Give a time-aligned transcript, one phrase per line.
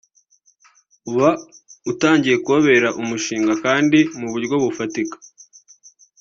[1.11, 1.29] uba
[1.91, 5.15] utangiye kubabera umugisha kandi mu buryo bufatika